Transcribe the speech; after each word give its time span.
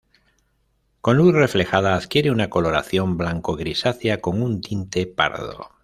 Con 1.01 1.17
luz 1.17 1.31
reflejada 1.31 1.95
adquiere 1.95 2.31
una 2.31 2.49
coloración 2.49 3.17
blanco-grisácea 3.17 4.19
con 4.19 4.41
un 4.41 4.59
tinte 4.59 5.05
pardo. 5.05 5.69